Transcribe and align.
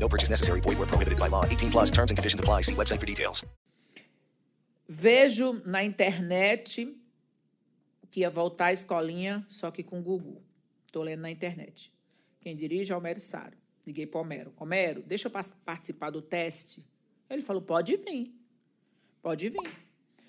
No 0.00 0.08
purchase 0.08 0.30
necessary. 0.30 0.60
Void 0.60 0.78
where 0.78 0.86
prohibited 0.86 1.18
by 1.18 1.28
law. 1.28 1.44
18 1.44 1.70
plus 1.70 1.90
terms 1.90 2.10
and 2.10 2.16
conditions 2.16 2.40
apply. 2.40 2.62
See 2.62 2.74
website 2.74 3.00
for 3.00 3.06
details. 3.06 3.44
Vejo 4.88 5.60
na 5.66 5.84
internet 5.84 6.96
que 8.10 8.20
ia 8.20 8.30
voltar 8.30 8.66
à 8.66 8.72
escolinha, 8.72 9.44
só 9.48 9.70
que 9.70 9.82
com 9.82 10.00
o 10.00 10.02
Gugu. 10.02 10.42
Tô 10.90 11.02
lendo 11.02 11.20
na 11.20 11.30
internet. 11.30 11.92
Quem 12.40 12.56
dirige 12.56 12.92
é 12.92 12.94
o 12.94 12.98
Homero 12.98 13.20
Saro. 13.20 13.56
Liguei 13.86 14.06
para 14.06 14.20
Homero. 14.20 14.52
Homero, 14.56 15.02
deixa 15.02 15.28
eu 15.28 15.32
participar 15.64 16.10
do 16.10 16.22
teste. 16.22 16.86
Ele 17.28 17.42
falou, 17.42 17.60
pode 17.60 17.96
vir. 17.96 18.34
Pode 19.20 19.48
vir. 19.50 19.70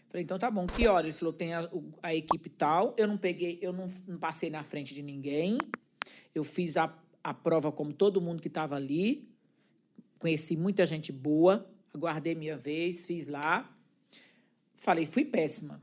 Falei, 0.09 0.23
então 0.23 0.37
tá 0.37 0.51
bom. 0.51 0.65
Que 0.67 0.87
hora? 0.87 1.05
Ele 1.05 1.13
falou, 1.13 1.33
tem 1.33 1.53
a, 1.53 1.69
a 2.01 2.13
equipe 2.13 2.49
tal. 2.49 2.93
Eu 2.97 3.07
não 3.07 3.17
peguei, 3.17 3.59
eu 3.61 3.71
não, 3.71 3.87
não 4.07 4.17
passei 4.17 4.49
na 4.49 4.63
frente 4.63 4.93
de 4.93 5.01
ninguém. 5.01 5.57
Eu 6.35 6.43
fiz 6.43 6.75
a, 6.75 6.93
a 7.23 7.33
prova 7.33 7.71
como 7.71 7.93
todo 7.93 8.19
mundo 8.19 8.41
que 8.41 8.47
estava 8.47 8.75
ali. 8.75 9.29
Conheci 10.19 10.55
muita 10.57 10.85
gente 10.85 11.11
boa. 11.11 11.67
Aguardei 11.93 12.35
minha 12.35 12.57
vez, 12.57 13.05
fiz 13.05 13.25
lá. 13.25 13.67
Falei, 14.75 15.05
fui 15.05 15.25
péssima. 15.25 15.81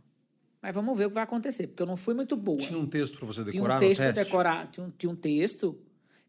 Mas 0.63 0.75
vamos 0.75 0.97
ver 0.97 1.07
o 1.07 1.09
que 1.09 1.15
vai 1.15 1.25
acontecer, 1.25 1.69
porque 1.69 1.83
eu 1.83 1.87
não 1.87 1.97
fui 1.97 2.15
muito 2.15 2.37
boa. 2.37 2.59
Tinha 2.59 2.79
um 2.79 2.87
texto 2.87 3.19
para 3.19 3.27
você 3.27 3.43
Tinha 3.43 3.53
decorar 3.53 3.77
um 3.77 3.79
texto 3.79 4.01
no 4.01 4.05
para 4.07 4.15
teste? 4.15 4.31
decorar. 4.31 4.67
Tinha 4.71 4.87
um, 4.87 4.91
tinha 4.91 5.11
um 5.11 5.17
texto 5.17 5.79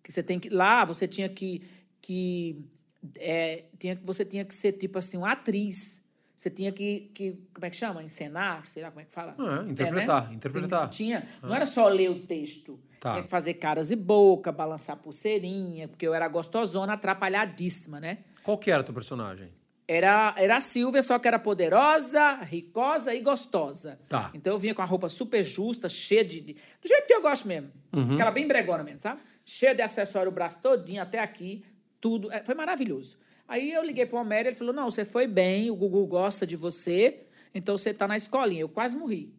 que 0.03 0.11
você 0.11 0.23
tem 0.23 0.39
que. 0.39 0.49
Lá 0.49 0.85
você 0.85 1.07
tinha 1.07 1.27
que. 1.27 1.63
que 2.01 2.63
é, 3.17 3.65
tinha, 3.79 3.99
você 4.03 4.23
tinha 4.23 4.45
que 4.45 4.53
ser 4.53 4.73
tipo 4.73 4.97
assim, 4.99 5.17
uma 5.17 5.31
atriz. 5.31 6.03
Você 6.35 6.49
tinha 6.49 6.71
que, 6.71 7.09
que. 7.13 7.37
Como 7.53 7.65
é 7.65 7.69
que 7.69 7.75
chama? 7.75 8.03
Encenar? 8.03 8.67
Sei 8.67 8.83
lá 8.83 8.91
como 8.91 9.01
é 9.01 9.05
que 9.05 9.11
fala. 9.11 9.35
É, 9.39 9.69
interpretar, 9.71 10.29
né? 10.29 10.35
interpretar. 10.35 10.89
Tinha. 10.89 11.27
Não 11.41 11.55
era 11.55 11.65
só 11.65 11.87
ler 11.87 12.11
o 12.11 12.19
texto. 12.19 12.79
Tá. 12.99 13.11
Tinha 13.11 13.23
que 13.23 13.29
fazer 13.29 13.53
caras 13.55 13.91
e 13.91 13.95
boca, 13.95 14.51
balançar 14.51 14.97
pulseirinha, 14.97 15.87
porque 15.87 16.07
eu 16.07 16.13
era 16.13 16.27
gostosona, 16.27 16.93
atrapalhadíssima, 16.93 17.99
né? 17.99 18.19
Qual 18.43 18.57
que 18.57 18.71
era 18.71 18.83
teu 18.83 18.93
personagem? 18.93 19.49
Era, 19.87 20.33
era 20.37 20.57
a 20.57 20.61
Silvia, 20.61 21.01
só 21.01 21.17
que 21.17 21.27
era 21.27 21.39
poderosa, 21.39 22.33
ricosa 22.43 23.13
e 23.15 23.21
gostosa. 23.21 23.99
Tá. 24.09 24.31
Então 24.33 24.51
eu 24.53 24.59
vinha 24.59 24.73
com 24.75 24.81
a 24.81 24.85
roupa 24.85 25.07
super 25.09 25.43
justa, 25.43 25.87
cheia 25.87 26.25
de. 26.25 26.41
de- 26.41 26.53
do 26.53 26.87
jeito 26.87 27.07
que 27.07 27.13
eu 27.13 27.21
gosto 27.21 27.47
mesmo. 27.47 27.69
Aquela 28.13 28.31
bem 28.31 28.47
bregona 28.47 28.83
mesmo, 28.83 28.97
sabe? 28.99 29.21
Cheia 29.45 29.73
de 29.73 29.81
acessório, 29.81 30.29
o 30.29 30.33
braço 30.33 30.61
todinho 30.61 31.01
até 31.01 31.19
aqui, 31.19 31.63
tudo. 32.01 32.29
É, 32.33 32.43
foi 32.43 32.53
maravilhoso. 32.53 33.17
Aí 33.47 33.71
eu 33.71 33.81
liguei 33.81 34.05
pro 34.05 34.17
Homero, 34.17 34.49
ele 34.49 34.55
falou: 34.57 34.73
não, 34.73 34.89
você 34.91 35.05
foi 35.05 35.25
bem, 35.25 35.71
o 35.71 35.75
Gugu 35.75 36.05
gosta 36.05 36.45
de 36.45 36.57
você, 36.57 37.21
então 37.55 37.77
você 37.77 37.93
tá 37.93 38.05
na 38.09 38.17
escolinha. 38.17 38.61
Eu 38.61 38.69
quase 38.69 38.97
morri. 38.97 39.33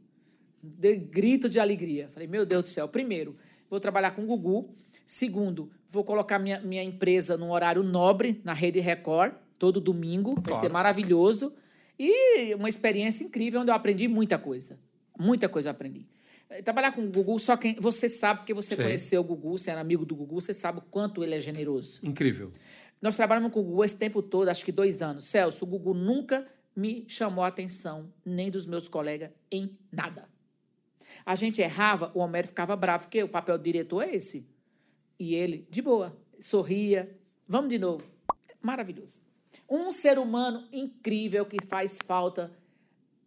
Dei 0.62 0.96
grito 0.96 1.46
de 1.48 1.60
alegria. 1.60 2.08
Falei, 2.08 2.26
meu 2.26 2.46
Deus 2.46 2.62
do 2.62 2.68
céu. 2.68 2.88
Primeiro, 2.88 3.36
vou 3.70 3.80
trabalhar 3.80 4.12
com 4.12 4.22
o 4.22 4.26
Gugu. 4.26 4.74
Segundo, 5.06 5.70
vou 5.88 6.04
colocar 6.04 6.38
minha, 6.38 6.60
minha 6.60 6.82
empresa 6.82 7.36
num 7.36 7.50
horário 7.50 7.82
nobre, 7.82 8.40
na 8.44 8.52
Rede 8.52 8.80
Record, 8.80 9.34
todo 9.58 9.80
domingo. 9.80 10.34
Vai 10.34 10.44
Claro. 10.44 10.60
ser 10.60 10.68
maravilhoso. 10.70 11.52
E 11.98 12.54
uma 12.54 12.68
experiência 12.68 13.24
incrível, 13.24 13.60
onde 13.60 13.70
eu 13.70 13.74
aprendi 13.74 14.06
muita 14.06 14.38
coisa. 14.38 14.78
Muita 15.18 15.48
coisa 15.48 15.68
eu 15.68 15.72
aprendi. 15.72 16.06
Eh, 16.48 16.62
Trabalhar 16.62 16.92
com 16.92 17.02
o 17.04 17.10
Gugu, 17.10 17.38
só 17.38 17.56
quem. 17.56 17.74
Você 17.80 18.08
sabe, 18.08 18.40
porque 18.40 18.54
você 18.54 18.76
Sei. 18.76 18.84
conheceu 18.84 19.20
o 19.20 19.24
Gugu, 19.24 19.58
você 19.58 19.70
era 19.70 19.80
amigo 19.80 20.04
do 20.04 20.14
Gugu, 20.14 20.40
você 20.40 20.54
sabe 20.54 20.78
o 20.78 20.82
quanto 20.82 21.24
ele 21.24 21.34
é 21.34 21.40
generoso. 21.40 22.00
Incrível. 22.04 22.52
Nós 23.02 23.16
trabalhamos 23.16 23.52
com 23.52 23.60
o 23.60 23.64
Gugu 23.64 23.84
esse 23.84 23.96
tempo 23.98 24.22
todo, 24.22 24.48
acho 24.48 24.64
que 24.64 24.70
dois 24.72 25.02
anos. 25.02 25.24
Celso, 25.24 25.64
o 25.64 25.66
Gugu 25.68 25.92
nunca 25.94 26.46
me 26.74 27.04
chamou 27.08 27.42
a 27.44 27.48
atenção, 27.48 28.12
nem 28.24 28.50
dos 28.50 28.64
meus 28.66 28.86
colegas, 28.86 29.30
em 29.50 29.76
nada. 29.90 30.28
A 31.24 31.34
gente 31.34 31.60
errava, 31.60 32.10
o 32.14 32.20
Homero 32.20 32.48
ficava 32.48 32.76
bravo, 32.76 33.04
porque 33.04 33.22
o 33.22 33.28
papel 33.28 33.58
do 33.58 33.64
diretor 33.64 34.02
é 34.02 34.14
esse. 34.14 34.46
E 35.18 35.34
ele, 35.34 35.66
de 35.70 35.82
boa, 35.82 36.16
sorria. 36.40 37.16
Vamos 37.46 37.70
de 37.70 37.78
novo. 37.78 38.04
Maravilhoso. 38.62 39.22
Um 39.68 39.90
ser 39.90 40.18
humano 40.18 40.66
incrível 40.72 41.44
que 41.44 41.56
faz 41.66 41.98
falta 42.04 42.52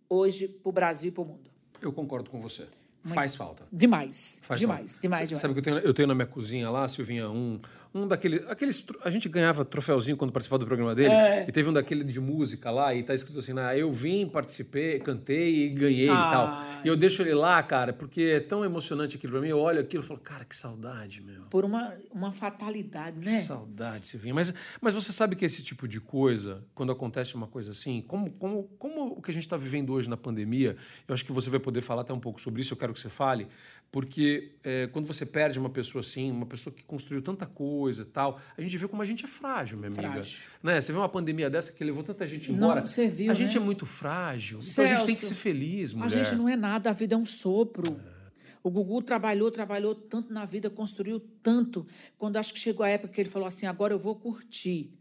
hoje 0.10 0.48
para 0.48 0.70
o 0.70 0.72
Brasil 0.72 1.10
e 1.10 1.12
para 1.12 1.22
o 1.22 1.26
mundo. 1.26 1.50
Eu 1.82 1.92
concordo 1.92 2.30
com 2.30 2.42
você. 2.42 2.68
Faz 3.04 3.36
falta. 3.36 3.64
Demais. 3.72 4.40
Faz 4.44 4.60
demais, 4.60 4.92
falta. 4.94 5.02
demais, 5.02 5.28
demais. 5.30 5.42
Sabe 5.42 5.54
que 5.54 5.60
eu 5.60 5.64
tenho, 5.64 5.78
eu 5.80 5.94
tenho 5.94 6.08
na 6.08 6.16
minha 6.16 6.28
cozinha 6.28 6.70
lá, 6.70 6.88
Silvinha, 6.88 7.30
um, 7.30 7.60
um 7.94 8.08
daquele, 8.08 8.46
aqueles, 8.48 8.86
a 9.04 9.10
gente 9.10 9.28
ganhava 9.28 9.66
troféuzinho 9.66 10.16
quando 10.16 10.32
participava 10.32 10.60
do 10.60 10.68
programa 10.68 10.94
dele, 10.94 11.10
É. 11.14 11.46
e 11.48 11.52
teve 11.52 11.68
um 11.70 11.74
daquele 11.74 12.04
de 12.04 12.20
música 12.22 12.70
lá, 12.70 12.94
e 12.94 13.02
tá 13.04 13.14
escrito 13.14 13.40
assim, 13.40 13.54
ah, 13.58 13.76
eu 13.76 13.92
vim, 13.92 14.28
participei, 14.28 15.00
cantei 15.00 15.66
e 15.66 15.70
ganhei 15.70 16.06
e 16.06 16.10
tal. 16.10 16.62
E 16.84 16.88
eu 16.88 16.96
deixo 16.96 17.22
ele 17.24 17.34
lá, 17.34 17.62
cara, 17.64 17.92
porque 17.92 18.22
é 18.22 18.40
tão 18.40 18.64
emocionante 18.64 19.16
aquilo 19.18 19.34
pra 19.34 19.42
mim, 19.42 19.48
eu 19.50 19.60
olho 19.60 19.80
aquilo 19.80 20.04
e 20.04 20.06
falo, 20.08 20.20
cara, 20.20 20.46
que 20.46 20.56
saudade, 20.56 21.22
meu. 21.22 21.42
Por 21.50 21.66
uma, 21.66 21.94
uma 22.12 22.32
fatalidade, 22.32 23.20
Que 23.20 23.26
né? 23.26 23.40
saudade, 23.42 24.06
Silvinha. 24.08 24.34
Mas, 24.34 24.54
mas 24.80 24.94
você 24.94 25.12
sabe 25.12 25.36
que 25.36 25.44
esse 25.44 25.64
tipo 25.64 25.88
de 25.88 26.00
coisa, 26.00 26.64
quando 26.76 26.92
acontece 26.92 27.34
uma 27.36 27.48
coisa 27.48 27.72
assim, 27.72 28.02
como, 28.08 28.30
como, 28.32 28.64
como 28.78 29.14
o 29.18 29.22
que 29.22 29.32
a 29.32 29.34
gente 29.34 29.44
está 29.44 29.58
vivendo 29.58 29.92
hoje 29.92 30.08
na 30.10 30.18
pandemia, 30.18 30.78
eu 31.08 31.14
acho 31.14 31.26
que 31.26 31.32
você 31.32 31.50
vai 31.50 31.60
poder 31.60 31.82
falar 31.82 32.04
até 32.04 32.14
um 32.14 32.20
pouco 32.20 32.40
sobre 32.40 32.62
isso, 32.62 32.74
eu 32.74 32.78
quero 32.78 32.91
que 32.94 33.00
você 33.00 33.10
fale, 33.10 33.48
porque 33.92 34.54
é, 34.64 34.88
quando 34.88 35.06
você 35.06 35.26
perde 35.26 35.60
uma 35.60 35.70
pessoa 35.70 36.00
assim, 36.00 36.32
uma 36.32 36.46
pessoa 36.46 36.74
que 36.74 36.82
construiu 36.84 37.22
tanta 37.22 37.46
coisa 37.46 38.04
e 38.04 38.06
tal, 38.06 38.40
a 38.58 38.62
gente 38.62 38.78
vê 38.78 38.88
como 38.88 39.02
a 39.02 39.06
gente 39.06 39.26
é 39.26 39.28
frágil, 39.28 39.78
minha 39.78 39.90
amiga. 39.90 40.14
Frágil. 40.14 40.50
Né? 40.64 40.80
Você 40.80 40.94
vê 40.94 40.98
uma 40.98 41.10
pandemia 41.10 41.50
dessa 41.50 41.74
que 41.74 41.84
levou 41.84 42.02
tanta 42.02 42.26
gente 42.26 42.52
Não, 42.52 42.70
embora. 42.70 42.86
você 42.86 43.10
viu, 43.10 43.30
a 43.30 43.36
gente 43.36 43.56
né? 43.56 43.62
é 43.62 43.66
muito 43.66 43.86
frágil. 43.86 44.60
Então 44.64 44.86
a 44.86 44.88
gente 44.88 45.06
tem 45.06 45.16
que 45.16 45.22
Celso, 45.22 45.36
ser 45.36 45.42
feliz, 45.42 45.94
mulher. 45.94 46.06
A 46.06 46.24
gente 46.24 46.36
não 46.36 46.48
é 46.48 46.56
nada, 46.56 46.90
a 46.90 46.94
vida 46.94 47.16
é 47.16 47.18
um 47.18 47.26
sopro. 47.26 47.84
O 48.64 48.70
Gugu 48.70 49.02
trabalhou, 49.02 49.52
trabalhou 49.52 49.94
tanto 49.94 50.32
na 50.32 50.46
vida, 50.46 50.70
construiu 50.70 51.20
tanto. 51.42 51.86
Quando 52.18 52.38
acho 52.38 52.54
que 52.54 52.60
chegou 52.60 52.86
a 52.86 52.90
época 52.90 53.14
que 53.14 53.20
ele 53.20 53.30
falou 53.30 53.48
assim: 53.48 53.66
agora 53.66 53.94
eu 53.94 54.00
vou 54.00 54.16
curtir. 54.16 54.94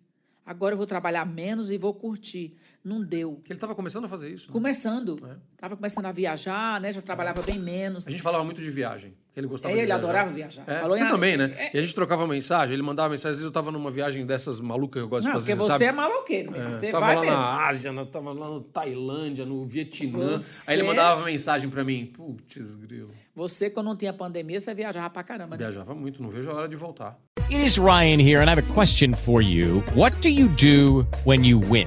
Agora 0.44 0.72
eu 0.72 0.76
vou 0.76 0.86
trabalhar 0.86 1.24
menos 1.24 1.70
e 1.70 1.78
vou 1.78 1.94
curtir. 1.94 2.56
Não 2.82 3.02
deu. 3.04 3.32
Porque 3.34 3.52
ele 3.52 3.58
estava 3.58 3.74
começando 3.74 4.06
a 4.06 4.08
fazer 4.08 4.30
isso. 4.30 4.46
né? 4.48 4.52
Começando. 4.54 5.16
Estava 5.52 5.76
começando 5.76 6.06
a 6.06 6.12
viajar, 6.12 6.80
né? 6.80 6.90
Já 6.92 7.02
trabalhava 7.02 7.42
bem 7.42 7.58
menos. 7.58 8.08
A 8.08 8.10
gente 8.10 8.22
falava 8.22 8.42
muito 8.42 8.62
de 8.62 8.70
viagem. 8.70 9.12
Que 9.34 9.38
ele 9.38 9.46
gostava 9.46 9.72
É, 9.72 9.74
de 9.74 9.80
ele 9.80 9.86
viajar. 9.86 10.02
adorava 10.02 10.30
viajar. 10.32 10.64
É, 10.66 10.80
Falou 10.80 10.96
você 10.96 11.04
em- 11.04 11.08
também, 11.08 11.36
né? 11.36 11.54
é- 11.58 11.70
E 11.76 11.78
a 11.78 11.82
gente 11.82 11.94
trocava 11.94 12.26
mensagem, 12.26 12.72
ele 12.72 12.82
mandava 12.82 13.10
mensagem. 13.10 13.30
Às 13.32 13.36
vezes 13.36 13.44
eu 13.44 13.52
tava 13.52 13.70
numa 13.70 13.90
viagem 13.90 14.24
dessas 14.24 14.58
malucas 14.60 15.00
que 15.02 15.04
eu 15.04 15.08
gosto 15.10 15.26
Não, 15.26 15.32
de 15.32 15.40
fazer. 15.40 15.52
porque 15.56 15.62
você 15.70 15.72
sabe? 15.72 15.84
é 15.84 15.92
maloqueiro. 15.92 16.50
mesmo. 16.52 16.68
É, 16.68 16.74
Você 16.74 16.90
tava 16.90 17.06
vai 17.06 17.14
lá 17.16 17.20
mesmo. 17.20 17.36
na 17.36 17.66
Ásia, 17.68 17.92
na- 17.92 18.06
tava 18.06 18.32
lá 18.32 18.48
no 18.48 18.60
Tailândia, 18.62 19.44
no 19.44 19.66
Vietnã. 19.66 20.30
Você- 20.30 20.70
Aí 20.70 20.76
ele 20.78 20.82
mandava 20.86 21.22
mensagem 21.24 21.68
pra 21.68 21.84
mim. 21.84 22.06
Putz, 22.06 22.76
grilo. 22.76 23.10
Você, 23.34 23.68
quando 23.70 23.86
não 23.86 23.96
tinha 23.96 24.12
pandemia, 24.12 24.58
você 24.58 24.72
viajava 24.74 25.08
pra 25.10 25.22
caramba, 25.22 25.50
né? 25.56 25.58
Viajava 25.58 25.94
muito, 25.94 26.20
não 26.22 26.28
vejo 26.30 26.50
a 26.50 26.54
hora 26.54 26.68
de 26.68 26.76
voltar. 26.76 27.16
It 27.50 27.64
is 27.64 27.76
Ryan 27.76 28.20
here, 28.20 28.36
and 28.42 28.46
I 28.46 28.50
have 28.52 28.60
a 28.60 28.74
question 28.74 29.12
for 29.14 29.42
you. 29.42 29.82
What 29.94 30.18
do 30.20 30.28
you 30.28 30.48
do 30.48 31.06
when 31.26 31.46
you 31.46 31.60
win? 31.60 31.86